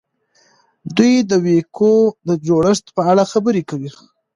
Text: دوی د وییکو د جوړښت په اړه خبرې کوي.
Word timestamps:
دوی 0.97 1.13
د 1.29 1.31
وییکو 1.45 1.93
د 2.27 2.29
جوړښت 2.47 2.85
په 2.95 3.01
اړه 3.11 3.23
خبرې 3.31 3.61
کوي. 3.69 3.91